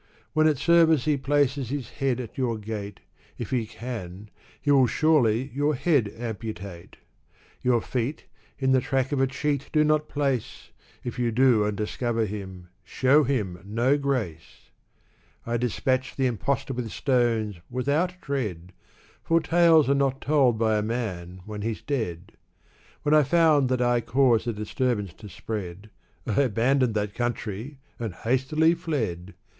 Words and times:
When 0.33 0.47
at 0.47 0.57
service 0.57 1.05
he 1.05 1.15
places 1.15 1.69
his 1.69 1.91
head 1.91 2.19
at 2.19 2.35
your 2.35 2.57
gate, 2.57 3.01
If 3.37 3.51
he 3.51 3.67
can, 3.67 4.31
he 4.59 4.71
will 4.71 4.87
surely 4.87 5.51
your 5.53 5.75
head 5.75 6.11
amputate! 6.17 6.97
Your 7.61 7.81
feet, 7.83 8.25
in 8.57 8.71
the 8.71 8.81
track 8.81 9.11
of 9.11 9.21
a 9.21 9.27
cheat 9.27 9.69
do 9.71 9.83
not 9.83 10.09
place 10.09 10.71
[If 11.03 11.19
you 11.19 11.31
do, 11.31 11.65
and 11.65 11.77
discover 11.77 12.25
him, 12.25 12.69
show 12.83 13.23
him 13.23 13.59
no 13.63 13.95
grace! 13.95 14.71
I 15.45 15.57
despatched 15.57 16.17
the 16.17 16.25
impostor 16.25 16.73
with 16.73 16.89
stones, 16.91 17.57
without 17.69 18.19
dread, 18.21 18.73
Vox 19.29 19.49
tales 19.49 19.87
are 19.87 19.93
not 19.93 20.19
told 20.19 20.57
by 20.57 20.79
a 20.79 20.81
man 20.81 21.41
when 21.45 21.61
he 21.61 21.73
*s 21.73 21.81
dead. 21.83 22.31
When 23.03 23.13
I 23.13 23.21
found 23.21 23.69
that 23.69 23.83
I 23.83 24.01
caused 24.01 24.47
a 24.47 24.53
disturbance 24.53 25.13
to 25.13 25.29
spread, 25.29 25.91
I 26.25 26.41
abandoned 26.41 26.95
that 26.95 27.13
country 27.13 27.77
and 27.99 28.15
hastily 28.15 28.73
fled. 28.73 29.35